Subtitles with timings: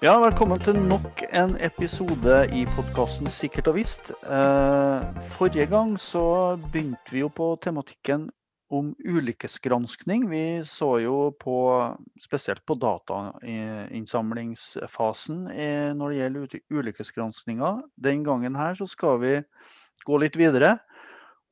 [0.00, 4.08] Ja, velkommen til nok en episode i podkasten Sikkert og visst.
[4.24, 8.32] Eh, forrige gang så begynte vi jo på tematikken
[8.72, 10.24] om ulykkesgranskning.
[10.32, 11.84] Vi så jo på,
[12.16, 15.52] spesielt på datainnsamlingsfasen
[16.00, 16.48] når det gjelder
[16.80, 17.84] ulykkesgranskninga.
[18.00, 19.44] Den gangen her så skal vi
[20.08, 20.80] gå litt videre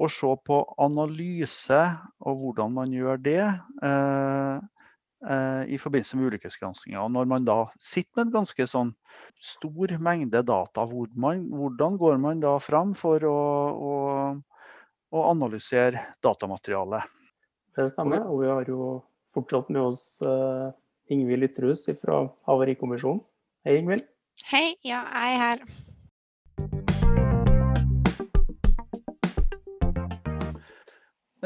[0.01, 3.45] og se på analyse og hvordan man gjør det.
[3.84, 4.88] Eh, Eh,
[5.18, 7.00] i forbindelse med ulykkesgranskinga.
[7.10, 8.92] Når man da sitter med en ganske sånn
[9.42, 13.38] stor mengde data, hvor man, hvordan går man da fram for å,
[13.74, 13.96] å,
[15.10, 17.18] å analysere datamaterialet?
[17.78, 18.92] Det stemmer, og vi har jo
[19.34, 20.70] fortsatt med oss uh,
[21.12, 23.23] Ingvild Ytrehus fra Havarikommisjonen.
[23.66, 24.09] Hei, Ingvild.
[24.52, 25.87] Hei, ja, jeg er her.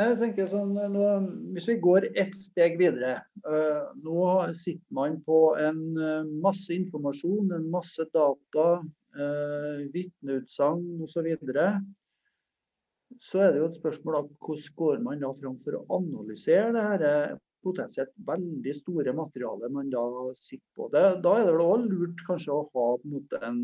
[0.02, 1.06] Jeg tenker sånn, nå,
[1.54, 3.20] Hvis vi går ett steg videre.
[3.46, 4.24] Uh, nå
[4.58, 8.66] sitter man på en uh, masse informasjon, en masse data,
[9.18, 11.12] uh, vitneutsagn osv.
[11.12, 11.66] Så, videre.
[13.20, 16.72] så er det jo et spørsmål om hvordan går man da fram for å analysere
[16.74, 20.02] det her potensielt veldig store materialet man da
[20.34, 20.88] sitter på.
[20.90, 23.20] Det, da er det vel også lurt kanskje å ha en,
[23.52, 23.62] en,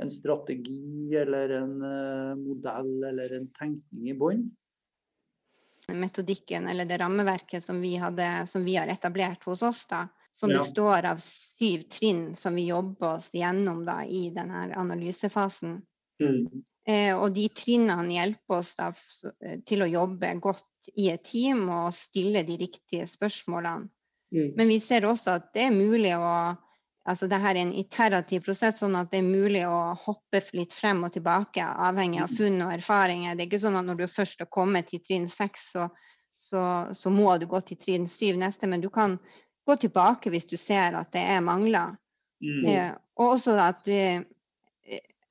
[0.00, 1.76] en strategi eller en
[2.40, 4.46] modell eller en tenkning i bånn
[5.94, 10.50] metodikken eller det rammeverket som vi, hadde, som vi har etablert hos oss, da, som
[10.50, 10.58] ja.
[10.58, 15.80] består av syv trinn som vi jobber oss gjennom da, i denne analysefasen.
[16.22, 16.62] Mm.
[16.88, 18.90] Eh, og de trinnene hjelper oss da,
[19.66, 23.90] til å jobbe godt i et team og stille de riktige spørsmålene.
[24.32, 24.54] Mm.
[24.56, 26.32] Men vi ser også at det er mulig å
[27.08, 30.74] altså det her er en iterativ prosess, sånn at det er mulig å hoppe litt
[30.76, 33.36] frem og tilbake, avhengig av funn og erfaringer.
[33.36, 35.88] Det er ikke sånn at når du først har kommet til trinn seks, så,
[36.48, 39.18] så, så, må du gå til trinn syv neste, men du kan
[39.66, 41.96] gå tilbake hvis du ser at det er mangler.
[42.42, 42.62] Mm.
[42.66, 44.22] Eh, og også at eh,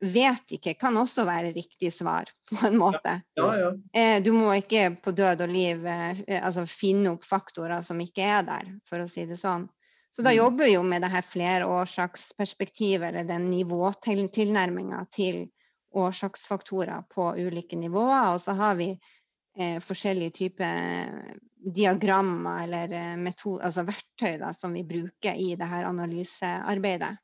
[0.01, 3.19] vet ikke kan også være riktig svar, på en måte.
[3.37, 3.71] Ja, ja.
[3.93, 8.25] Eh, du må ikke på død og liv eh, altså finne opp faktorer som ikke
[8.25, 9.69] er der, for å si det sånn.
[10.11, 10.37] Så da mm.
[10.37, 15.45] jobber vi jo med det her flerårsaksperspektivet, eller den nivåtilnærminga til
[15.91, 18.33] årsaksfaktorer på ulike nivåer.
[18.33, 24.75] Og så har vi eh, forskjellige typer diagrammer eller eh, metode, altså verktøy da, som
[24.75, 27.15] vi bruker i det her analysearbeidet.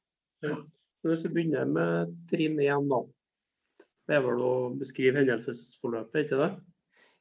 [0.47, 0.57] Ja.
[1.07, 3.03] Hvis vi begynner med trinn én, da.
[4.07, 6.49] Det er vel å beskrive hendelsesforløpet, ikke det?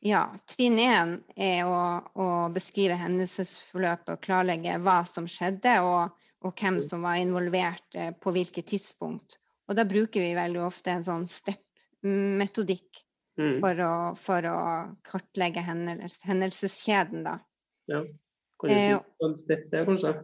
[0.04, 1.80] Ja, trinn én er å,
[2.20, 6.12] å, beskrive hendelsesforløpet og klarlegge hva som skjedde, og,
[6.44, 9.40] og, hvem som var involvert eh, på hvilket tidspunkt.
[9.66, 13.02] Og da bruker vi veldig ofte en sånn step-metodikk
[13.40, 13.56] mm.
[13.64, 13.82] for,
[14.20, 14.60] for, å
[15.08, 17.38] kartlegge hendels, hendelseskjeden, da.
[17.90, 18.04] Ja.
[18.60, 20.16] Kan du si hva en step er, kanskje?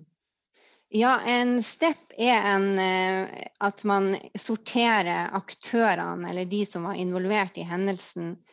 [0.93, 7.56] Ja, en step er en, eh, at man sorterer aktørene, eller de som var involvert
[7.56, 8.51] i hendelsen, Eh,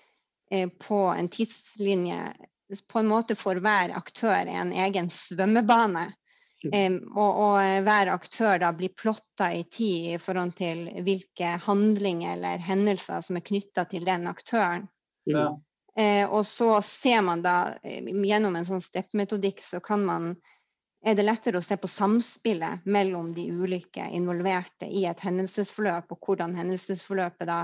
[0.81, 2.33] på en tidslinje
[2.87, 6.09] på en måte for hver aktør en egen svømmebane.
[6.59, 12.33] Um, og, og, hver aktør da blir plotta i tid i forhold til hvilke handlinger
[12.33, 14.89] eller hendelser som er knytta til den aktøren.
[15.29, 15.53] Ja.
[15.95, 20.33] Uh, og så ser man da gjennom en sånn step-metodikk så kan man
[20.99, 26.27] er det lettere å se på samspillet mellom de ulike involverte i et hendelsesforløp, og
[26.27, 27.61] hvordan hendelsesforløpet da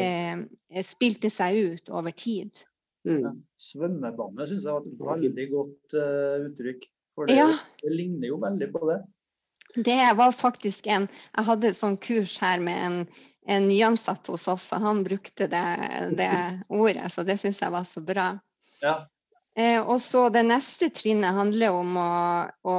[0.00, 2.64] eh, spilte seg ut over tid.
[3.08, 3.42] Mm.
[3.58, 6.86] Svømmebane syns jeg var et veldig godt uh, uttrykk.
[7.16, 7.50] For det, ja.
[7.82, 9.00] det, ligner jo veldig på det.
[9.84, 12.96] Det var faktisk en Jeg hadde et sånt kurs her med en,
[13.48, 15.64] en nyansatt hos oss, og han brukte det,
[16.16, 16.30] det
[16.82, 18.28] ordet, så det syns jeg var så bra.
[18.82, 18.96] Ja.
[19.58, 22.12] Eh, og så Det neste trinnet handler om å,
[22.64, 22.76] å,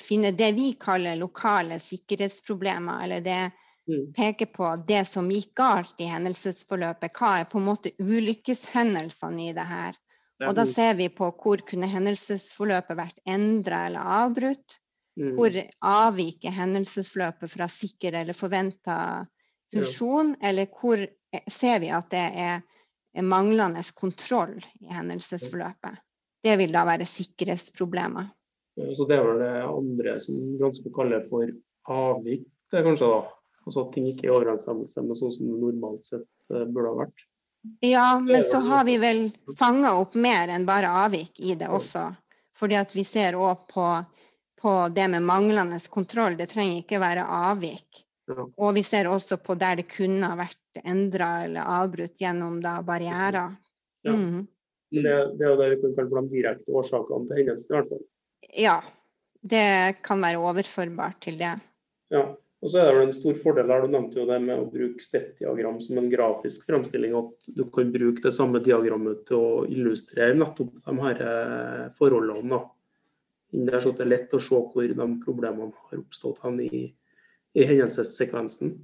[0.00, 3.42] finne det vi kaller lokale sikkerhetsproblemer, eller det
[3.88, 4.12] Mm.
[4.12, 7.14] peker på det som gikk galt i hendelsesforløpet.
[7.16, 9.96] Hva er på en måte ulykkeshendelsene i det her?
[10.46, 14.76] Og da ser vi på hvor kunne hendelsesforløpet vært endra eller avbrutt.
[15.18, 15.32] Mm.
[15.38, 18.98] Hvor avviker hendelsesforløpet fra sikker eller forventa
[19.74, 20.36] funksjon?
[20.44, 21.02] Eller hvor
[21.50, 25.96] ser vi at det er manglende kontroll i hendelsesforløpet?
[26.44, 28.28] Det vil da være sikkerhetsproblemer.
[28.94, 31.50] Så det er vel det andre som ganske kaller for
[31.90, 33.37] avvik, det kanskje da?
[33.68, 36.24] Altså at ting ikke er i overensstemmelse med sånn som det normalt sett
[36.54, 37.26] eh, burde ha vært.
[37.84, 39.26] Ja, men så har vi vel
[39.58, 42.06] fanga opp mer enn bare avvik i det også.
[42.56, 43.86] Fordi at vi ser òg på,
[44.62, 46.38] på, det med manglende kontroll.
[46.38, 48.04] Det trenger ikke være avvik.
[48.56, 52.78] Og vi ser også på der det kunne ha vært endra eller avbrutt gjennom da
[52.86, 53.56] barrierer.
[54.06, 54.14] Ja.
[54.14, 54.46] Mm.
[54.88, 57.90] Det, det, er jo det vi kan kalle de direkte årsakene til hendelsen, i hvert
[57.92, 58.04] fall.
[58.56, 58.76] Ja,
[59.44, 59.68] det
[60.06, 61.56] kan være overførbart til det.
[62.14, 62.24] Ja.
[62.58, 65.02] Og så er det en stor fordel her, Du nevnte jo det med å bruke
[65.02, 67.14] step-diagram som en grafisk fremstilling.
[67.14, 72.50] At du kan bruke det samme diagrammet til å illustrere nettopp de her eh, forholdene.
[72.50, 72.64] da.
[73.48, 76.82] Der, så det er lett å se hvor de problemene har oppstått hen i,
[77.54, 78.74] i hendelsessekvensen.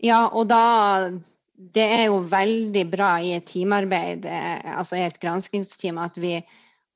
[0.00, 1.10] Ja, og da
[1.56, 6.34] Det er jo veldig bra i et teamarbeid, eh, altså i et granskingsteam, at vi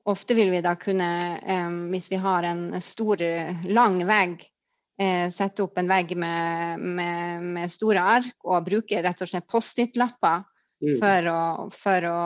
[0.05, 1.07] ofte vil vi da kunne,
[1.41, 3.17] um, hvis vi har en stor,
[3.65, 4.51] lang vegg eh,
[5.33, 10.43] sette opp en vegg med, med, med, store ark og bruke rett og slett Post-It-lapper
[10.43, 10.97] mm.
[10.99, 11.29] for,
[11.75, 12.23] for, å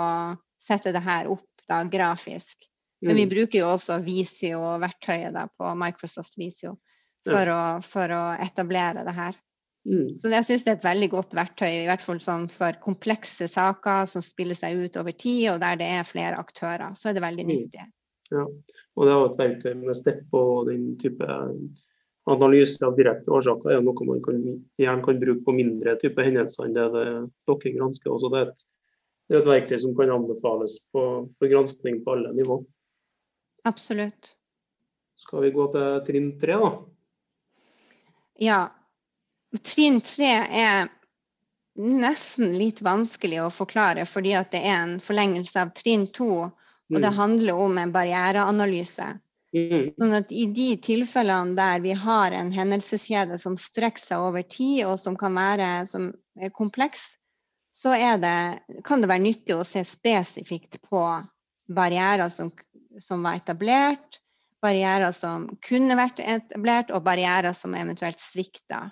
[0.62, 2.68] sette det her opp da, grafisk.
[3.02, 3.08] Mm.
[3.08, 3.32] Men vi mm.
[3.36, 6.76] bruker jo også Visio-verktøyet på Microsoft Visio
[7.26, 7.56] for, ja.
[7.56, 9.38] å, for, å, etablere det her.
[9.86, 10.16] Mm.
[10.18, 13.48] Så jeg syns det er et veldig godt verktøy, i hvert fall sånn for komplekse
[13.52, 16.96] saker som spiller seg ut over tid, og der det er flere aktører.
[16.98, 17.52] Så er det veldig mm.
[17.54, 17.86] nyttig.
[18.34, 21.28] Ja, og det er jo et verktøy med stepp og den type
[22.26, 24.40] analyse av direkte årsaker er noe man kan,
[24.82, 27.04] gjerne kan bruke på mindre type hendelser enn det, det
[27.50, 28.14] dere gransker.
[28.16, 28.66] Også det, er et,
[29.30, 31.06] det er et verktøy som kan anbefales på,
[31.38, 32.60] for granskning på alle nivå.
[33.66, 34.36] Absolutt.
[35.22, 36.72] Skal vi gå til trinn tre, da?
[38.42, 38.60] Ja.
[39.64, 40.34] Trinn tre
[40.66, 40.90] er
[41.76, 46.48] nesten litt vanskelig å forklare, fordi det er en forlengelse av trinn to.
[46.94, 47.18] Og det mm.
[47.18, 49.08] handler om en barriereanalyse.
[49.56, 49.94] Mm.
[49.96, 54.84] Sånn at I de tilfellene der vi har en hendelseskjede som strekker seg over tid,
[54.90, 56.10] og som kan være som
[56.58, 57.14] kompleks,
[57.76, 58.36] så det,
[58.88, 61.02] kan det være nyttig å se spesifikt på
[61.68, 62.52] barrierer som,
[63.04, 64.22] som var etablert,
[64.64, 68.90] barrierer som kunne vært etablert, og barrierer som eventuelt svikta.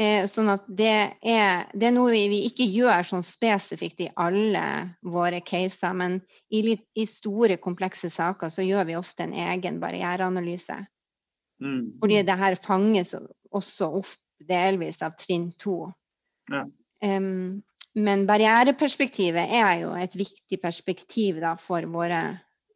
[0.00, 4.62] Eh, sånn at det er, det er, noe vi ikke gjør sånn spesifikt i alle
[5.04, 6.16] våre caser, men
[6.48, 10.78] i, litt, i store, komplekse saker så gjør vi ofte en egen barriereanalyse.
[11.60, 11.82] Mm.
[12.00, 13.12] Fordi det her fanges
[13.52, 14.14] også opp
[14.48, 15.90] delvis av trinn to.
[16.48, 16.64] Ja.
[17.04, 17.60] Um,
[18.00, 22.22] men barriereperspektivet er jo et viktig perspektiv da, våre,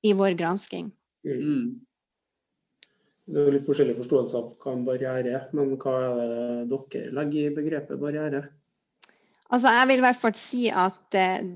[0.05, 0.93] i vår gransking.
[1.25, 1.81] Mm.
[3.25, 6.19] Det er litt forskjellig forståelse av hva en barriere er, men hva er
[6.69, 8.43] det dere legger i begrepet barriere?
[9.49, 11.47] Altså, jeg vil i hvert fall si at uh,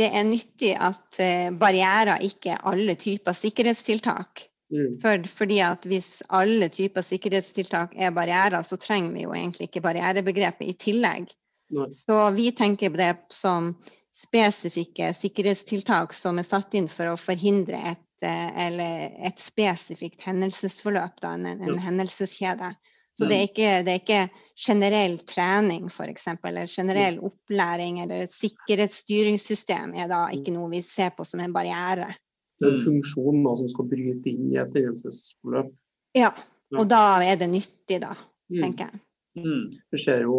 [0.00, 4.46] det er nyttig at uh, barrierer ikke er alle typer sikkerhetstiltak.
[4.72, 4.98] Mm.
[5.02, 9.84] For, fordi at hvis alle typer sikkerhetstiltak er barrierer, så trenger vi jo egentlig ikke
[9.84, 11.34] barrierebegrepet i tillegg.
[11.76, 11.90] Nei.
[11.94, 13.74] Så vi tenker på det som
[14.16, 21.20] spesifikke sikkerhetstiltak som er satt inn for å forhindre et Eh, eller et spesifikt hendelsesforløp,
[21.22, 22.72] da, en, en hendelseskjede.
[23.18, 24.20] Så det er, ikke, det er ikke
[24.56, 31.12] generell trening, f.eks., eller generell opplæring eller et sikkerhetsstyringssystem er da ikke noe vi ser
[31.16, 32.08] på som en barriere.
[32.56, 35.74] Det er en funksjon da, som skal bryte inn i et hendelsesforløp.
[36.16, 36.32] Ja,
[36.78, 38.14] og da er det nyttig, da,
[38.48, 38.62] mm.
[38.62, 39.02] tenker jeg.
[39.42, 39.68] Mm.
[39.92, 40.38] Vi ser jo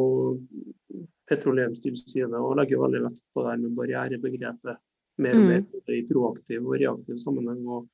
[1.30, 4.82] Petroleumstilsynet og legger veldig vekt på det med barrierebegrepet
[5.22, 7.66] mer og mer både i proaktiv og reaktiv sammenheng.
[7.68, 7.88] og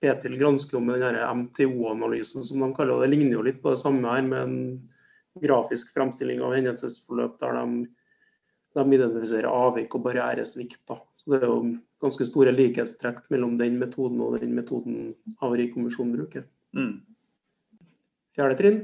[0.00, 3.08] Petil gransker jo med den MTO-analysen som de kaller det.
[3.08, 4.56] Det ligner jo litt på det samme her, med en
[5.40, 7.84] grafisk fremstilling av hendelsesforløp der de,
[8.76, 10.80] de identifiserer avvik og barrieresvikt.
[11.20, 16.48] Så Det er jo ganske store likhetstrekk mellom den metoden og den metoden Havarikommisjonen bruker.
[16.76, 17.02] Mm.
[18.34, 18.80] Fjerde trinn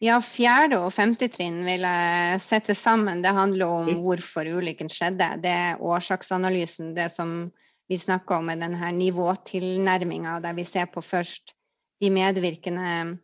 [0.00, 3.22] ja, fjerde og femte trinn vil jeg sette sammen.
[3.24, 5.28] Det handler om hvorfor ulykken skjedde.
[5.44, 7.50] Det er årsaksanalysen, det som
[7.90, 11.54] vi snakker om med denne nivåtilnærminga, der vi ser på først
[12.00, 13.18] de medvirkende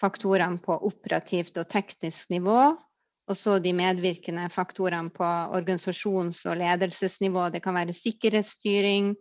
[0.00, 2.72] faktorene på operativt og teknisk nivå.
[3.30, 7.50] Og så de medvirkende faktorene på organisasjons- og ledelsesnivå.
[7.52, 9.12] Det kan være sikkerhetsstyring,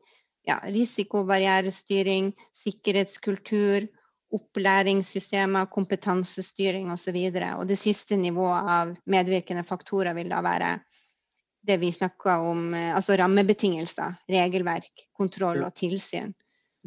[0.47, 3.85] ja, risikobarrierestyring, sikkerhetskultur
[4.35, 7.17] opplæringssystemer, kompetansestyring osv.
[7.17, 10.75] Og, og det siste nivået av medvirkende faktorer vil da være
[11.67, 16.33] det vi snakker om, eh, altså rammebetingelser, regelverk, kontroll og tilsyn.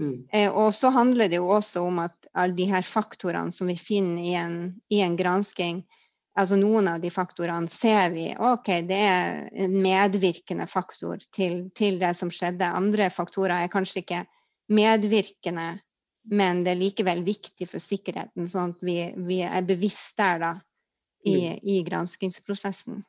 [0.01, 0.27] Mm.
[0.33, 3.77] Eh, og så handler det jo også om at alle de her faktorene som vi
[3.79, 4.57] finner i en,
[4.91, 5.85] i en gransking,
[6.35, 12.01] altså noen av de faktorene ser vi OK, det er en medvirkende faktor til, til
[12.03, 12.67] det som skjedde.
[12.67, 14.25] Andre faktorer er kanskje ikke
[14.75, 15.77] medvirkende
[16.31, 20.53] men det er likevel viktig for sikkerheten, sånn at vi, vi er bevisst der da,
[21.25, 21.59] i, mm.
[21.63, 23.03] i granskingsprosessen.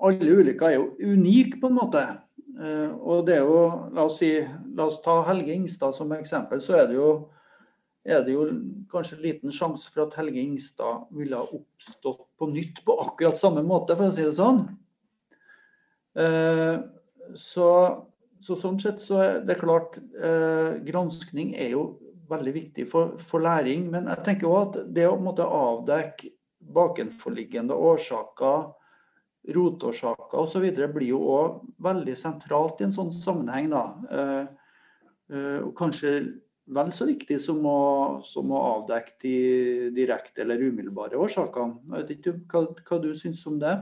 [0.00, 2.04] Alle ulykker er jo unike, på en måte.
[2.60, 3.60] Uh, og det er jo,
[3.94, 4.32] la oss, si,
[4.76, 6.62] la oss ta Helge Ingstad som eksempel.
[6.64, 7.10] Så er det jo,
[8.02, 8.46] er det jo
[8.90, 13.62] kanskje liten sjanse for at Helge Ingstad ville ha oppstått på nytt på akkurat samme
[13.66, 14.64] måte, for å si det sånn.
[16.18, 16.80] Uh,
[17.38, 17.68] så
[18.40, 21.84] så sånn sett så er det klart, eh, granskning er jo
[22.30, 23.88] veldig viktig for, for læring.
[23.92, 28.70] Men jeg tenker òg at det å måtte avdekke bakenforliggende årsaker,
[29.56, 30.66] rotårsaker osv.
[30.92, 33.70] blir jo òg veldig sentralt i en sånn sammenheng.
[33.72, 33.84] da.
[34.10, 34.46] Eh,
[35.36, 36.14] eh, kanskje
[36.70, 39.36] vel så viktig som å, som å avdekke de
[39.96, 41.80] direkte eller umiddelbare årsakene.
[41.96, 43.74] Jeg vet ikke hva, hva du syns om det?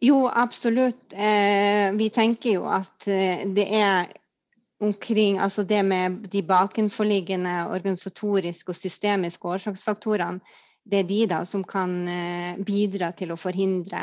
[0.00, 1.12] Jo, absolutt.
[1.12, 4.08] Eh, vi tenker jo at eh, det er
[4.80, 10.40] omkring altså det med de bakenforliggende organisatoriske og systemiske årsaksfaktorene,
[10.90, 14.00] det er de da som kan eh, bidra til å forhindre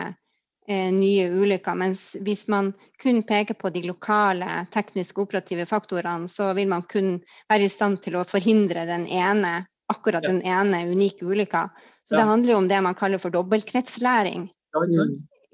[0.68, 1.76] eh, nye ulykker.
[1.82, 2.70] Mens hvis man
[3.02, 7.16] kun peker på de lokale tekniske operative faktorene, så vil man kun
[7.50, 10.30] være i stand til å forhindre den ene, akkurat ja.
[10.30, 11.66] den ene unike ulykka.
[12.06, 12.22] Så ja.
[12.22, 14.46] det handler jo om det man kaller for dobbeltkretslæring.
[14.78, 14.86] Ja,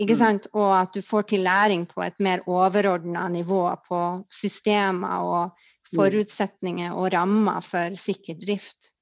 [0.01, 0.19] ikke mm.
[0.19, 0.47] sant?
[0.57, 3.99] Og at du får til læring på et mer overordna nivå på
[4.33, 5.93] systemer og mm.
[5.95, 8.93] forutsetninger og rammer for sikker drift.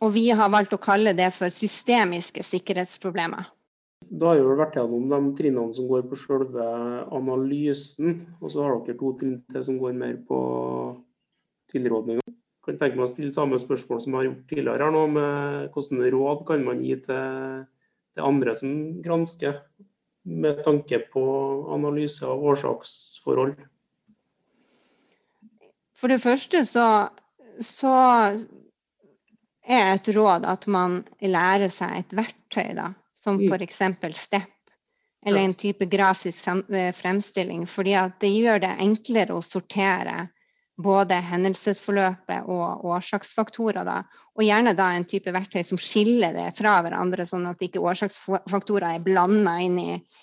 [0.00, 3.48] Og vi har valgt å kalle det for systemiske sikkerhetsproblemer.
[4.08, 6.68] Da har vi vært gjennom de trinnene som går på selve
[7.12, 10.38] analysen, og så har dere to trinn til som går mer på
[11.72, 12.24] tilrådninger.
[12.64, 15.76] Kan tenke meg å stille samme spørsmål som jeg har gjort tidligere her nå, med
[15.76, 17.68] hvilke råd kan man gi til
[18.14, 18.72] det er andre som
[19.04, 19.60] gransker,
[20.30, 21.22] med tanke på
[21.72, 23.54] analyse av årsaksforhold?
[25.96, 26.86] For det første så,
[27.64, 27.94] så
[29.64, 33.48] er et råd at man lærer seg et verktøy, da, som mm.
[33.48, 33.82] f.eks.
[34.16, 34.74] STEP,
[35.26, 36.48] eller en type grafisk
[36.96, 37.66] fremstilling.
[37.68, 40.28] fordi det gjør det enklere å sortere
[40.82, 43.84] både hendelsesforløpet og årsaksfaktorer.
[43.86, 44.00] Da.
[44.38, 48.94] Og gjerne da en type verktøy som skiller det fra hverandre, sånn at ikke årsaksfaktorer
[48.94, 49.78] er blanda inn,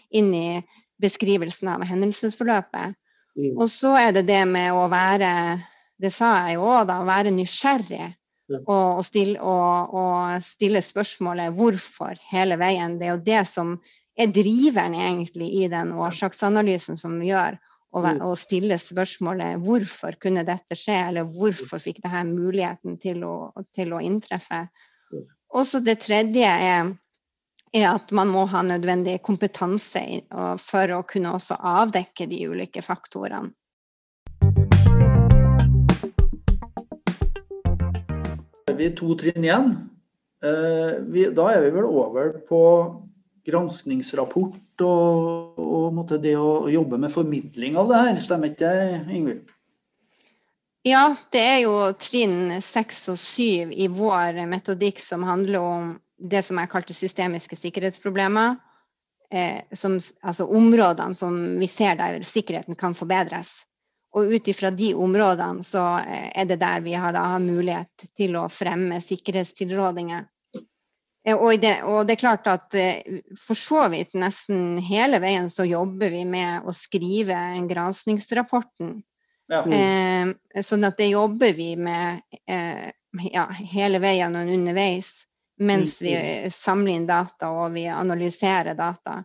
[0.10, 0.62] inn, i
[1.02, 2.98] beskrivelsen av hendelsesforløpet.
[3.38, 3.52] Mm.
[3.54, 5.30] Og så er det det med å være,
[6.02, 8.10] det sa jeg jo òg, da, være nysgjerrig.
[8.48, 8.62] Mm.
[8.64, 12.96] Og, og, stille, og, og, stille, spørsmålet hvorfor hele veien.
[12.98, 13.76] Det er jo det som
[14.18, 17.60] er driveren egentlig i den årsaksanalysen som vi gjør
[17.96, 18.22] og, mm.
[18.28, 23.36] og stille spørsmålet hvorfor kunne dette skje, eller hvorfor fikk dette muligheten til å,
[23.76, 24.66] til å inntreffe.
[25.56, 26.92] Også det tredje er,
[27.72, 30.04] er, at man må ha nødvendig kompetanse
[30.60, 33.54] for å kunne også avdekke de ulike faktorene.
[38.78, 39.72] Vi er to trinn igjen.
[40.46, 42.60] Eh, da er vi vel over på
[43.48, 48.20] granskningsrapport og, og det å jobbe med formidling av det her.
[48.24, 49.54] Stemmer ikke det, Ingvild?
[50.88, 56.44] Ja, det er jo trinn seks og syv i vår metodikk som handler om det
[56.46, 58.56] som jeg kalte systemiske sikkerhetsproblemer.
[59.30, 63.66] Eh, som, altså områdene som vi ser der sikkerheten kan forbedres.
[64.16, 68.08] Og ut ifra de områdene så eh, er det der vi har, da, har mulighet
[68.16, 70.24] til å fremme sikkerhetstilrådinger.
[71.28, 75.52] Eh, og det, og det, er klart at eh, for så vidt nesten hele veien
[75.52, 79.00] så jobber vi med å skrive en granskingsrapporten.
[79.52, 79.64] Ja.
[79.64, 82.90] Eh, sånn at det jobber vi med eh,
[83.32, 85.24] ja, hele veien og underveis
[85.58, 86.52] mens vi mm.
[86.54, 89.24] samler inn data og vi analyserer data.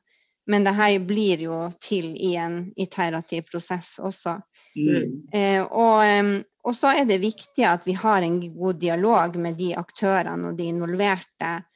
[0.48, 4.38] Men det her blir jo til i en iterativ prosess også.
[4.74, 5.10] Mm.
[5.34, 9.74] Eh, og, og, så er det viktig at vi har en god dialog med de
[9.78, 11.68] aktørene og de involverte eh,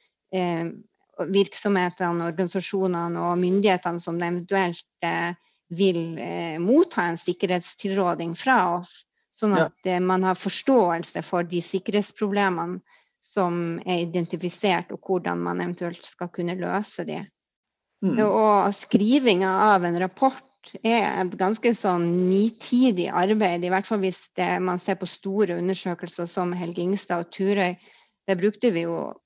[1.25, 5.33] virksomhetene, organisasjonene og myndighetene som eventuelt eh,
[5.73, 9.01] vil eh, motta en sikkerhetstilråding fra oss.
[9.37, 9.77] Sånn at.
[9.85, 12.79] Eh, man har forståelse for de sikkerhetsproblemene
[13.27, 17.21] som er identifisert, og hvordan man eventuelt skal kunne løse de.
[18.05, 18.21] Mm.
[18.23, 20.43] Og skrivinga av en rapport
[20.83, 25.57] er et ganske sånn nitidig arbeid, i hvert fall hvis det, man ser på store
[25.59, 27.77] undersøkelser som Helge Ingstad og Turøy.
[28.27, 29.17] Det brukte vi jo eh,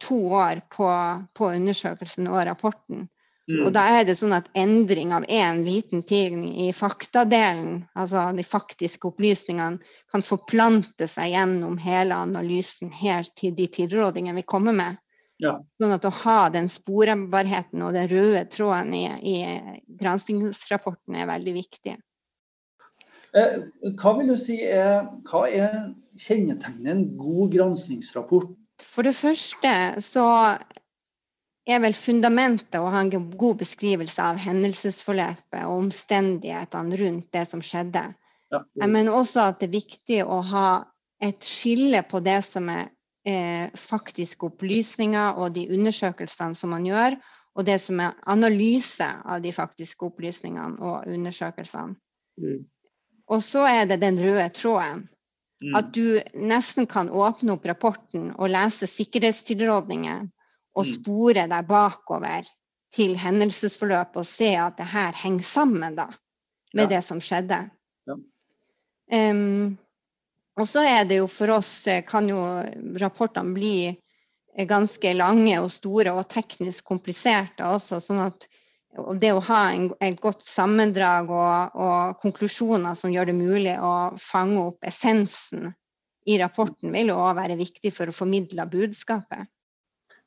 [0.00, 0.86] to år på,
[1.32, 3.06] på, undersøkelsen og rapporten.
[3.48, 3.66] Mm.
[3.66, 8.44] Og da er det sånn at endring av én liten ting i faktadelen, altså de
[8.44, 9.80] faktiske opplysningene,
[10.12, 15.00] kan forplante seg gjennom hele analysen helt til de tilrådingene vi kommer med.
[15.42, 15.58] Ja.
[15.82, 19.36] Sånn at å ha den sporbarheten og den røde tråden i, i
[20.00, 21.98] granskingsrapporten er veldig viktig.
[23.34, 23.54] Eh,
[23.98, 25.90] hva vil du si er, hva er
[26.22, 28.54] kjennetegnet en god granskingsrapport?
[28.82, 30.24] For det første så
[31.64, 37.62] er vel fundamentet å ha en god beskrivelse av hendelsesforløpet og omstendighetene rundt det som
[37.64, 38.04] skjedde.
[38.52, 38.60] Ja.
[38.84, 40.68] Mener også at det er viktig å ha
[41.22, 42.90] et skille på det som er
[43.26, 47.16] eh, faktiske opplysninger og de undersøkelsene som man gjør,
[47.54, 51.96] og det som er analyse av de faktiske opplysningene og undersøkelsene.
[52.42, 52.64] Mm.
[53.30, 55.06] Og så er det den røde tråden.
[55.64, 55.76] Mm.
[55.78, 60.26] At du nesten kan åpne opp rapporten og lese sikkerhetstilrådninger
[60.74, 60.90] og mm.
[60.98, 62.50] spore deg bakover
[62.94, 66.10] til hendelsesforløpet og se at det her henger sammen da,
[66.74, 66.90] med ja.
[66.96, 67.62] det som skjedde.
[68.10, 68.18] Ja.
[69.14, 69.78] Um,
[70.60, 72.38] og så er det jo for oss eh, kan jo
[73.00, 77.98] rapportene bli eh, ganske lange og store og teknisk kompliserte også.
[78.04, 78.46] sånn at
[78.94, 83.94] det å ha en, et godt sammendrag og, og, konklusjoner som gjør det mulig å
[84.20, 85.72] fange opp essensen
[86.30, 89.50] i rapporten, vil jo òg være viktig for å formidle budskapet.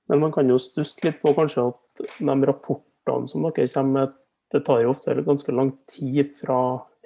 [0.08, 4.18] Men man kan jo stusse litt på kanskje at de rapportene som dere kommer med,
[4.54, 6.60] det tar jo ofte ganske lang tid fra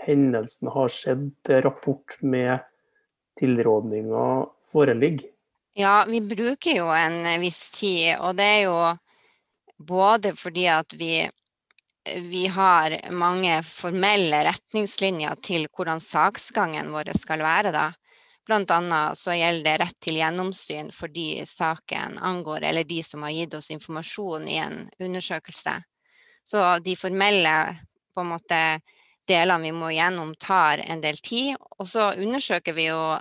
[0.05, 2.61] hendelsen har skjedd til rapport med
[3.39, 5.29] tilrådninger foreligger.
[5.79, 8.75] Ja, vi bruker jo en viss tid, og det er jo
[9.81, 11.23] både fordi at vi
[12.05, 17.71] vi har mange formelle retningslinjer til hvordan saksgangen vår skal være.
[17.71, 17.91] da.
[18.47, 19.15] Bl.a.
[19.15, 23.53] så gjelder det rett til gjennomsyn for de saken angår, eller de som har gitt
[23.53, 25.75] oss informasjon i en undersøkelse.
[26.43, 27.53] Så de formelle
[28.15, 28.61] på en måte,
[29.29, 31.53] delene vi må gjennom, tar en del tid.
[31.77, 33.19] Og så undersøker vi jo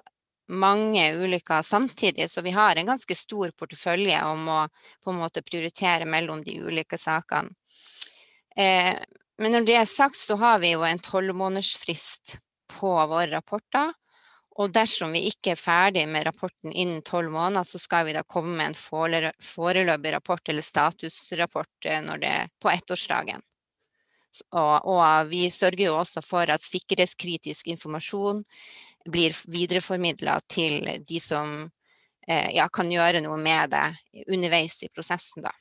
[0.51, 4.61] mange ulykker samtidig, så vi har en ganske stor portefølje om å
[5.05, 7.55] på en måte prioritere mellom de ulike sakene.
[8.61, 8.97] Eh,
[9.41, 12.37] men når det er sagt, så har vi jo en tolvmånedersfrist
[12.75, 13.95] på våre rapporter.
[14.61, 18.25] Og dersom vi ikke er ferdig med rapporten innen tolv måneder, så skal vi da
[18.27, 23.47] komme med en foreløpig rapport eller statusrapport eh, det, på ettårsdagen.
[24.55, 28.45] Og, og, vi sørger jo også for at sikkerhetskritisk informasjon
[29.11, 31.65] blir videreformidla til de som
[32.29, 33.89] eh, ja, kan gjøre noe med det
[34.29, 35.49] underveis i prosessen.
[35.49, 35.55] da.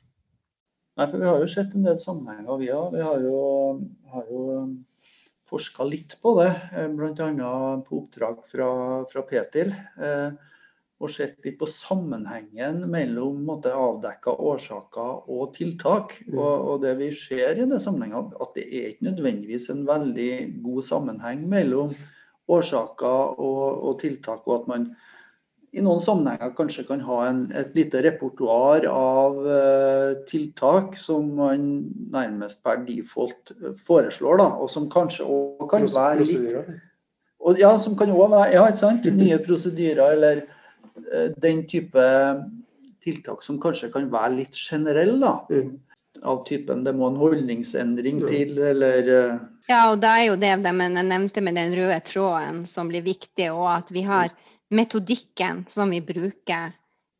[1.00, 2.92] Nei, for Vi har jo sett en del sammenhenger, vi òg.
[2.92, 3.36] Vi har jo,
[4.12, 4.42] har jo
[5.48, 7.52] forska litt på det, eh, bl.a.
[7.86, 8.68] på oppdrag fra,
[9.08, 9.72] fra Petil.
[9.96, 10.34] Eh,
[11.00, 16.18] og sett litt på sammenhengen mellom måtte, avdekka årsaker og tiltak.
[16.26, 16.36] Mm.
[16.36, 20.32] Og, og, det vi ser i det sammenhengen, at det er ikke nødvendigvis en veldig
[20.60, 21.96] god sammenheng mellom
[22.52, 24.90] årsaker og, og tiltak, og at man
[25.70, 31.66] i noen sammenhenger kanskje kan ha en, et lite repertoar av uh, tiltak som man
[32.10, 36.56] nærmest per default eh, foreslår, da, og som kanskje òg kan være litt
[37.40, 39.06] og, Ja, som kan også være ja, ikke sant?
[39.16, 40.42] nye prosedyrer eller
[41.06, 42.08] uh, den type
[43.00, 45.22] tiltak som kanskje kan være litt generelle.
[45.22, 45.38] da.
[45.54, 45.78] Mm.
[46.26, 49.40] Av typen det må en holdningsendring til, eller uh...
[49.70, 53.06] Ja, og da er jo det det jeg nevnte med den røde tråden som blir
[53.06, 56.72] viktig, og at vi har mm metodikken som vi bruker,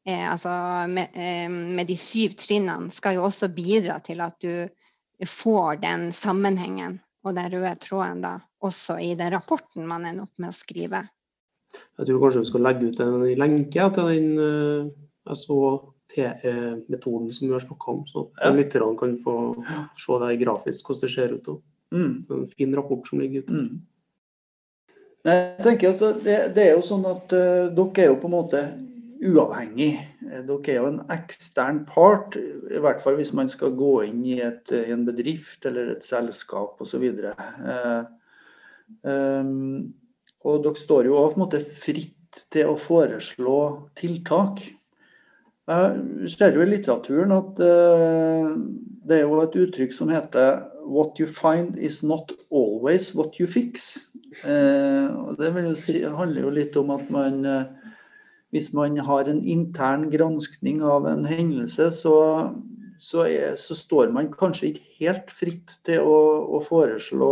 [0.07, 0.51] eh, altså
[0.89, 4.69] med, eh, med, de syv trinnene, skal jo også bidra til at du
[5.27, 10.37] får den sammenhengen og den røde tråden da, også i den rapporten man ender opp
[10.41, 11.03] med å skrive.
[11.99, 14.89] Jeg tror kanskje vi skal legge ut en lenke til den uh,
[15.31, 18.51] SHT-metoden som vi har snakka om, så ja.
[18.57, 19.35] lytterne kan få
[20.01, 21.53] se det grafisk hvordan det ser ut.
[21.91, 22.13] Mm.
[22.31, 23.53] En fin rapport som ligger ute.
[23.53, 23.90] Mm.
[25.21, 28.35] Jeg tenker altså, det, det, er jo sånn at uh, dere er jo på en
[28.39, 28.63] måte
[29.21, 29.91] uavhengig.
[30.25, 34.23] Eh, dere er jo en ekstern part, i hvert fall hvis man skal gå inn
[34.25, 37.05] i, et, i en bedrift eller et selskap osv.
[37.05, 38.09] Uh,
[39.05, 39.91] um,
[40.41, 43.61] og dere står jo på en måte fritt til å foreslå
[44.01, 44.63] tiltak.
[45.69, 51.27] Jeg ser jo i litteraturen at det er jo et uttrykk som heter 'What you
[51.27, 54.11] find is not always what you fix'.
[54.31, 57.95] Eh, og det jo si, handler jo litt om at man eh,
[58.55, 62.15] Hvis man har en intern granskning av en hendelse, så,
[62.99, 66.17] så, er, så står man kanskje ikke helt fritt til å,
[66.59, 67.31] å foreslå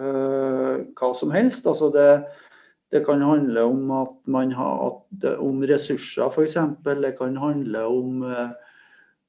[0.00, 1.68] uh, hva som helst.
[1.68, 2.08] Altså det,
[2.88, 3.92] det kan handle om
[4.56, 6.56] har at, om ressurser, f.eks.
[6.80, 8.56] Det kan handle om uh,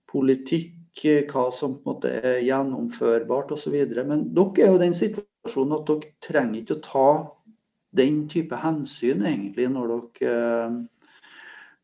[0.07, 0.71] politikk,
[1.03, 3.75] hva som på en måte er gjennomførbart osv.
[4.05, 7.09] Men dere er jo i den situasjonen at dere trenger ikke å ta
[7.95, 10.37] den type hensyn egentlig når dere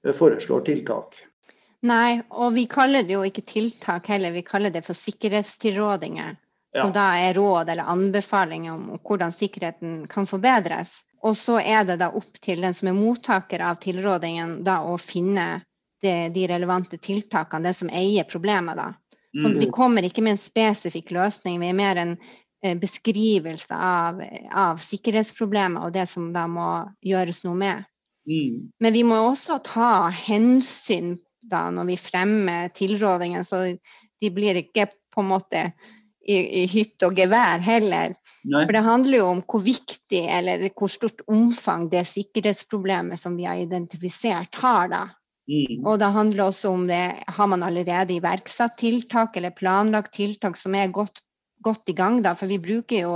[0.06, 1.20] uh, foreslår tiltak.
[1.88, 6.38] Nei, og vi kaller det jo ikke tiltak heller, vi kaller det for sikkerhetstilrådinger.
[6.72, 6.86] Ja.
[6.86, 11.02] Som da er råd eller anbefalinger om hvordan sikkerheten kan forbedres.
[11.20, 14.96] Og så er det da opp til den som er mottaker av tilrådingen, da å
[15.02, 15.66] finne
[16.02, 18.88] det, de relevante tiltakene, den som eier problemet, da.
[19.32, 19.60] Så mm.
[19.60, 22.18] vi kommer ikke med en spesifikk løsning, vi er mer en
[22.64, 24.20] Eh, beskrivelse av,
[24.54, 26.68] av sikkerhetsproblemet og det som da må
[27.02, 27.88] gjøres noe med.
[28.30, 28.68] Mm.
[28.78, 34.92] Men vi må også ta hensyn da når vi fremmer tilrådingen, så de blir ikke
[34.94, 35.64] på en måte
[36.22, 38.14] i, i hytt og gevær heller.
[38.46, 38.62] Nei.
[38.68, 43.50] For det handler jo om hvor viktig eller hvor stort omfang det sikkerhetsproblemet som vi
[43.50, 44.94] har identifisert, har.
[44.94, 45.02] da.
[45.50, 45.86] Mm.
[45.86, 50.76] Og det handler også om det har man allerede iverksatt tiltak eller planlagt tiltak som
[50.78, 51.24] er godt,
[51.64, 52.22] godt i gang.
[52.22, 53.16] da, For vi bruker jo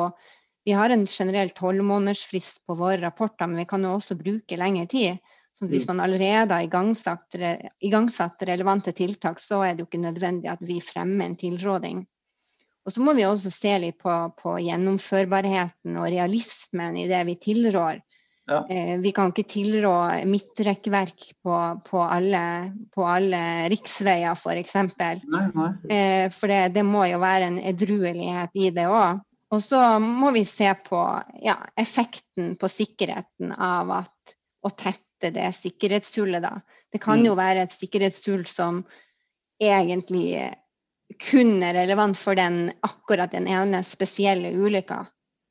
[0.66, 4.88] vi har en generell tolvmånedersfrist på våre rapporter, men vi kan jo også bruke lengre
[4.90, 5.20] tid.
[5.54, 5.92] Så hvis mm.
[5.94, 7.38] man allerede har igangsatt,
[7.86, 12.02] igangsatt relevante tiltak, så er det jo ikke nødvendig at vi fremmer en tilråding.
[12.86, 17.38] Og så må vi også se litt på, på gjennomførbarheten og realismen i det vi
[17.46, 18.02] tilrår.
[18.48, 18.68] Ja.
[18.70, 19.94] Eh, vi kan ikke tilrå
[20.30, 21.56] midtrekkverk på,
[21.88, 22.42] på, alle,
[22.94, 24.76] på alle riksveier, f.eks.
[25.90, 29.24] Eh, for det, det, må jo være en edruelighet i det òg.
[29.56, 31.00] Og så må vi se på
[31.46, 36.44] ja, effekten på sikkerheten av at, å tette det sikkerhetshullet.
[36.44, 36.60] Da.
[36.92, 37.28] Det kan mm.
[37.30, 38.84] jo være et sikkerhetshull som
[39.62, 40.52] egentlig
[41.22, 45.06] kun er relevant for den, akkurat den ene spesielle ulykka.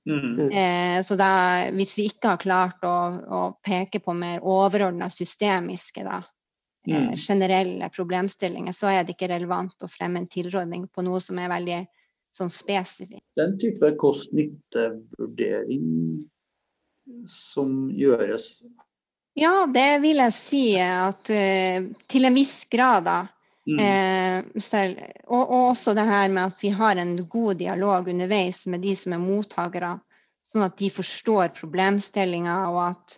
[0.06, 0.50] Mm.
[0.50, 6.04] Eh, så da, hvis vi ikke har klart å, å peke på mer overordna systemiske,
[6.04, 6.22] da,
[6.88, 7.16] eh, mm.
[7.16, 11.48] generelle problemstillinger, så er det ikke relevant å fremme en tilrådning på noe som er
[11.52, 11.80] veldig
[12.34, 13.24] sånn spesifikt.
[13.38, 15.86] Den type kost-nytte-vurdering
[17.30, 18.62] som gjøres?
[19.38, 23.26] Ja, det vil jeg si at uh, til en viss grad, da.
[23.64, 23.78] Mm.
[23.80, 28.66] Eh, selv, og, og, også det her med at vi har en god dialog underveis
[28.66, 29.94] med de som er mottakere,
[30.52, 33.16] sånn at de forstår problemstillinga, og at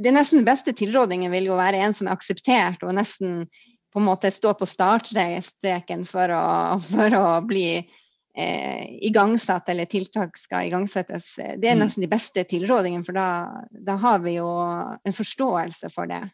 [0.00, 3.44] det nesten beste tilrådingen vil jo være en som er akseptert, og nesten
[3.92, 6.44] på en måte stå på startstreken for å,
[6.80, 11.34] for å bli eh, igangsatt, eller tiltak skal igangsettes.
[11.36, 11.82] Det er mm.
[11.84, 13.28] nesten de beste tilrådingene, for da,
[13.68, 16.24] da har vi jo en forståelse for det.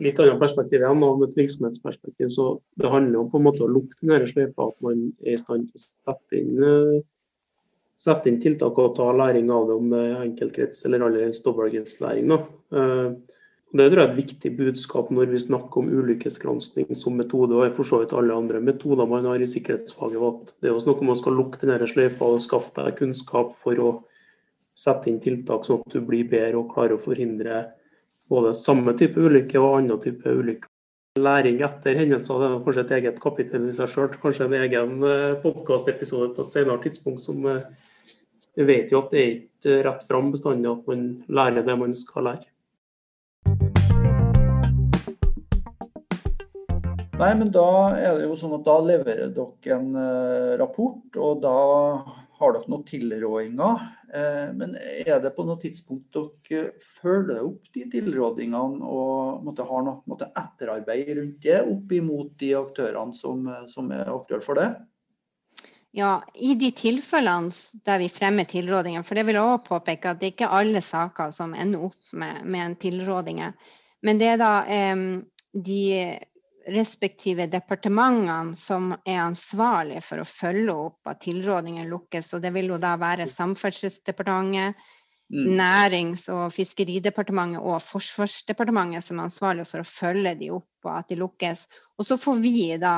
[0.00, 2.30] Litt annet perspektiv igjen, om et virksomhetsperspektiv.
[2.34, 5.40] Så det handler om på en måte å lukke den sløyfa, at man er i
[5.40, 7.02] stand til å sette inn, eh,
[8.00, 12.32] sette inn tiltak og ta læring av det, om det er enkeltkrets eller aller dobbeltkretslæring.
[12.32, 13.10] Eh,
[13.70, 17.76] det tror jeg er et viktig budskap når vi snakker om ulykkesgransking som metode, og
[17.76, 20.18] for så vidt alle andre metoder man har i sikkerhetsfaget.
[20.18, 23.52] at Det er jo snakk om å skal lukke den sløyfa og skaffe deg kunnskap
[23.54, 23.90] for å
[24.74, 27.70] sette inn tiltak sånn at du blir bedre og klarer å forhindre
[28.30, 30.70] både samme type ulykke og andre type ulykker.
[31.18, 34.12] Læring etter hendelser det er kanskje et eget kapittel i seg sjøl.
[34.22, 37.66] Kanskje en egen eh, podkastepisode på et senere tidspunkt som eh,
[38.54, 41.94] vi vet jo at det er ikke rett fram bestandig at man lærer det man
[41.96, 42.46] skal lære.
[47.20, 47.66] Nei, men da
[47.98, 51.56] er det jo sånn at da leverer dere en uh, rapport, og da
[52.40, 53.82] har dere noen tilrådinger.
[54.10, 59.84] Eh, men er det på noe tidspunkt dere følger opp de tilrådingene og måtte, har
[59.86, 64.72] noe måtte, etterarbeid rundt det opp imot de aktørene som, som er aktuelle for det?
[65.94, 67.54] Ja, i de tilfellene
[67.86, 70.82] der vi fremmer tilrådinger, for det vil jeg også påpeke at det er ikke alle
[70.86, 73.42] saker som ender opp med, med en tilråding.
[74.06, 75.06] Men det er da eh,
[75.54, 75.80] de
[76.68, 82.34] respektive departementene som er ansvarlige for å følge opp at tilrådingen lukkes.
[82.36, 84.76] Og det vil jo da være Samferdselsdepartementet,
[85.32, 85.48] mm.
[85.56, 91.10] Nærings- og fiskeridepartementet og Forsvarsdepartementet som er ansvarlige for å følge de opp og at
[91.10, 91.66] de lukkes.
[91.98, 92.94] Og så får vi da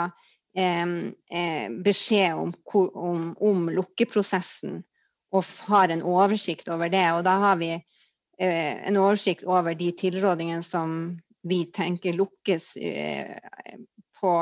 [0.56, 0.86] eh,
[1.30, 4.82] eh, beskjed om, om, om, lukkeprosessen
[5.32, 7.06] og har en oversikt over det.
[7.14, 13.36] Og da har vi eh, en oversikt over de tilrådingene som vi tenker lukkes eh,
[14.20, 14.32] på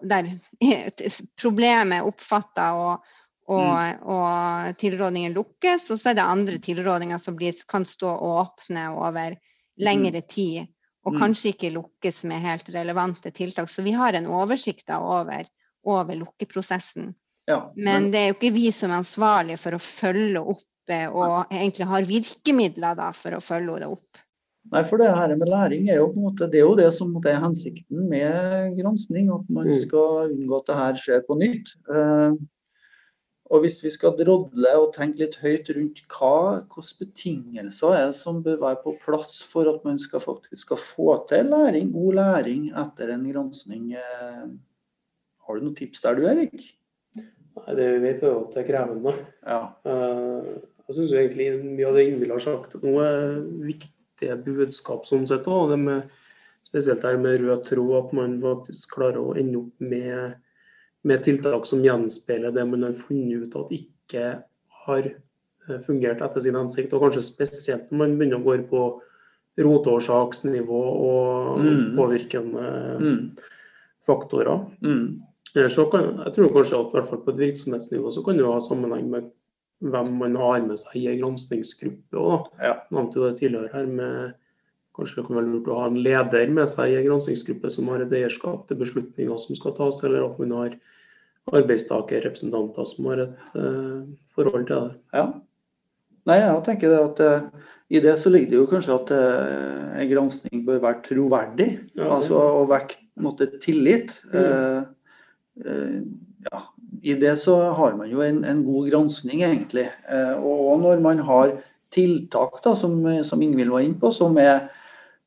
[0.00, 0.30] Der
[1.42, 3.10] problemet er oppfatta og,
[3.46, 4.04] og, mm.
[4.08, 5.90] og, tilrådningen lukkes.
[5.90, 9.36] Og så er det andre tilrådninger som blir, kan stå åpne over
[9.76, 10.28] lengre mm.
[10.28, 10.70] tid.
[11.04, 11.20] Og mm.
[11.20, 13.68] kanskje ikke lukkes med helt relevante tiltak.
[13.68, 15.44] Så vi har en oversikt over,
[15.84, 17.12] over lukkeprosessen.
[17.44, 17.84] Ja, men...
[17.84, 21.52] men det er jo ikke vi som er ansvarlige for å følge opp eh, og
[21.52, 24.23] egentlig har virkemidler da, for å følge det opp.
[24.72, 26.88] Nei, for det her med læring er jo på en måte, det er jo det
[26.96, 29.28] som er hensikten med gransking.
[29.34, 29.78] At man mm.
[29.84, 31.74] skal unngå at det her skjer på nytt.
[31.90, 32.38] Uh,
[33.52, 38.16] og hvis vi skal drodle og tenke litt høyt rundt hva, hvilke betingelser er det
[38.16, 42.20] som bør være på plass for at man skal faktisk skal få til læring, god
[42.22, 44.48] læring etter en gransking, uh,
[45.44, 46.56] har du noen tips der du, Erik?
[47.14, 49.12] Nei, det vi vet jo at det er krevende.
[49.44, 49.60] Ja.
[49.84, 50.56] Uh,
[50.88, 53.20] jeg syns egentlig mye av det Ingvild har sagt nå er
[53.64, 55.70] viktig viktige budskap sånn sett òg.
[55.70, 56.10] Det med,
[56.64, 60.36] spesielt det med rød tråd, at man faktisk klarer å ende opp med,
[61.02, 64.24] med, tiltak som gjenspeiler det man har funnet ut at ikke
[64.86, 66.92] har eh, fungert etter sin hensikt.
[66.94, 68.86] Og kanskje spesielt når man begynner å gå på
[69.54, 71.94] roteårsaksnivå og mm.
[71.94, 73.20] påvirkende mm.
[74.06, 74.66] faktorer.
[74.82, 75.22] Mm.
[75.70, 78.56] Så kan, jeg tror kanskje at hvert fall på et virksomhetsnivå så kan det ha
[78.58, 79.28] sammenheng med
[79.84, 82.24] hvem man har med seg i en granskingsgruppe.
[82.62, 82.78] Ja.
[82.94, 84.40] Nevnte jo det tidligere her med
[84.94, 87.88] Kanskje det kan være lurt å ha en leder med seg i en granskingsgruppe som
[87.90, 90.76] har et eierskap til beslutninger som skal tas, eller at man har
[91.50, 94.04] arbeidstakerrepresentanter som har et uh,
[94.36, 95.00] forhold til det.
[95.16, 95.24] Ja.
[96.30, 100.12] Nei, jeg tenker at uh, i det så ligger det jo kanskje at uh, en
[100.12, 101.68] gransking bør være troverdig.
[101.98, 104.14] Ja, altså å vekke tillit.
[104.30, 104.86] Mm.
[106.46, 106.62] ja,
[107.04, 109.90] I det så har man jo en, en god granskning, egentlig.
[110.40, 111.50] og når man har
[111.92, 112.96] tiltak, da, som,
[113.28, 114.70] som Ingvild var inne på, som er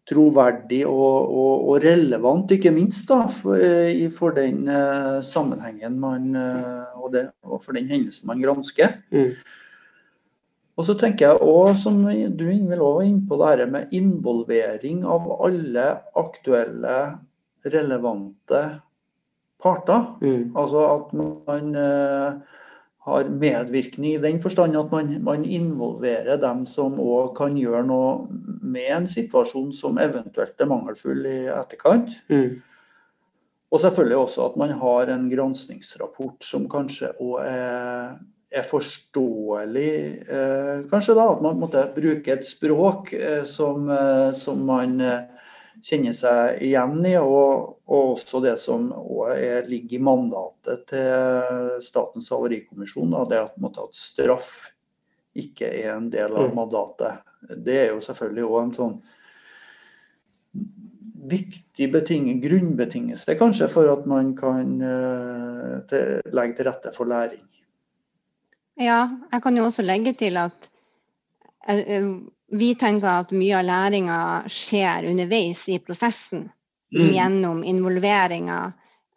[0.08, 6.30] troverdig og, og, og, relevant, ikke minst da, for, eh, for den uh, sammenhengen man,
[6.36, 9.02] uh, og, det, og, for den hendelsen man gransker.
[9.12, 9.34] Mm.
[10.78, 15.02] Og så tenker jeg òg, som du Ingvild var inne på, det her med involvering
[15.10, 15.88] av alle
[16.22, 16.98] aktuelle,
[17.68, 18.62] relevante
[19.62, 20.06] parter.
[20.22, 20.54] Mm.
[20.58, 22.58] Altså at man eh,
[23.08, 28.28] har medvirkning i den forstand at man, man involverer dem som òg kan gjøre noe
[28.68, 32.18] med en situasjon som eventuelt er mangelfull i etterkant.
[32.28, 32.58] Mm.
[33.72, 38.20] Og selvfølgelig også at man har en granskingsrapport som kanskje òg er,
[38.52, 39.96] er, forståelig.
[40.24, 45.37] Eh, kanskje da at man måtte bruke et språk eh, som, eh, som, man eh,
[45.84, 48.90] kjenner seg igjen i, og, og også det som
[49.34, 54.52] er, ligger i mandatet til Statens havarikommisjon, det at, at, straff
[55.38, 56.56] ikke er en del av mm.
[56.58, 57.22] mandatet.
[57.66, 58.98] Det er jo selvfølgelig òg en sånn
[61.28, 61.90] viktig
[62.42, 67.44] grunnbetingelse kanskje for at man kan uh, til, legge til rette for læring.
[68.78, 70.70] Ja, jeg kan jo også legge til at
[71.68, 72.16] uh,
[72.48, 74.20] vi tenker at mye av læringa
[74.52, 76.48] skjer underveis i prosessen.
[76.96, 77.08] Mm.
[77.12, 78.60] Gjennom involveringa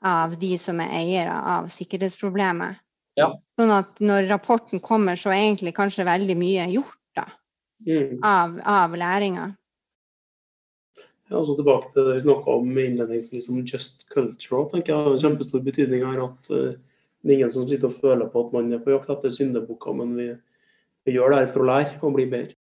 [0.03, 2.81] av de som er eiere av sikkerhetsproblemet.
[3.19, 3.31] Ja.
[3.59, 7.27] Sånn at når rapporten kommer, så er egentlig kanskje veldig mye gjort da,
[7.87, 8.21] mm.
[8.27, 9.49] av, av læringa.
[11.31, 14.65] Ja, altså tilbake til det vi snakka om innledningsvis om just culture.
[14.73, 16.73] tenker jeg har kjempestor betydning her at uh,
[17.23, 19.95] det er ingen som sitter og føler på at man er på jakt etter syndebukker,
[19.95, 20.31] men vi,
[21.07, 22.57] vi gjør det her for å lære og bli bedre.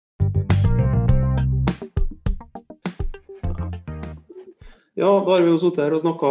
[4.94, 6.28] Ja, da har vi jo sittet her og snakka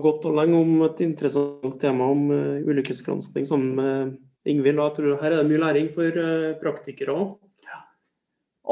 [0.00, 4.14] godt og lenge om et interessant tema om uh, ulykkesgransking sammen med
[4.48, 4.80] Ingvild.
[4.80, 7.34] Jeg tror her er det mye læring for uh, praktikere òg.
[7.66, 7.82] Ja,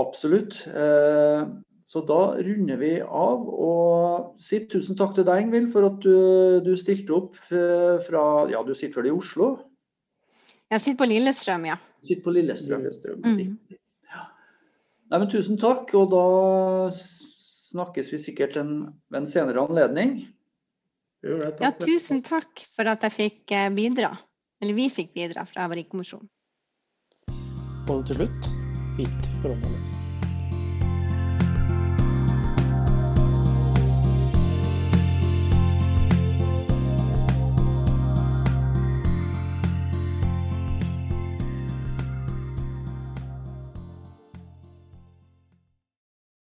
[0.00, 0.62] absolutt.
[0.64, 6.00] Uh, så da runder vi av og sier tusen takk til deg, Ingvild, for at
[6.00, 9.50] du, du stilte opp fra Ja, du sitter vel i Oslo?
[10.72, 11.76] Jeg sitter på Lillestrøm, ja.
[12.00, 12.80] Sitter på Lillestrøm.
[12.88, 13.20] Lillestrøm.
[13.20, 13.76] Mm.
[14.08, 14.24] Ja.
[15.12, 15.92] Nei, men tusen takk.
[16.00, 16.24] Og da
[17.74, 18.74] snakkes vi sikkert en,
[19.10, 20.16] ved en senere anledning.
[21.24, 24.12] Ja, tusen takk for at jeg fikk eh, bidra.
[24.62, 26.28] Eller vi fikk bidra fra Havarikommisjonen.
[27.90, 28.50] Og til slutt,
[29.00, 30.13] hit for Åndales.